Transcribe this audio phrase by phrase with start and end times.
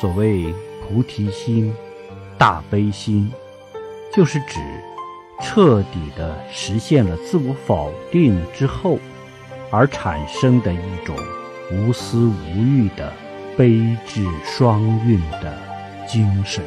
[0.00, 1.74] 所谓菩提心，
[2.38, 3.30] 大悲心，
[4.14, 4.58] 就是指
[5.42, 8.98] 彻底的实现了自我否定之后
[9.70, 11.14] 而产生的一种
[11.70, 13.12] 无私无欲的
[13.58, 15.54] 悲智双运的
[16.08, 16.64] 精神。